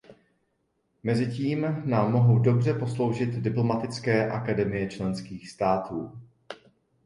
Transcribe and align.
Mezitím 1.03 1.81
nám 1.85 2.11
mohou 2.11 2.39
dobře 2.39 2.73
posloužit 2.73 3.29
diplomatické 3.29 4.31
akademie 4.31 4.87
členských 4.89 5.49
států. 5.49 6.21